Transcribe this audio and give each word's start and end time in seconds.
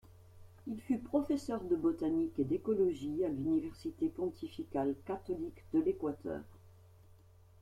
Il 0.65 0.81
fut 0.81 0.97
professeur 0.97 1.63
de 1.63 1.75
botanique 1.75 2.39
et 2.39 2.43
d'écologie 2.43 3.23
à 3.23 3.27
l'université 3.27 4.09
pontificale 4.09 4.95
catholique 5.05 5.63
de 5.75 5.79
l'Équateur. 5.79 6.41